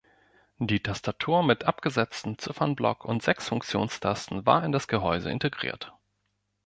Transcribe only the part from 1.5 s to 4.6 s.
abgesetztem Ziffernblock und sechs Funktionstasten